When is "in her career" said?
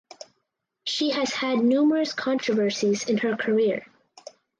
3.07-3.85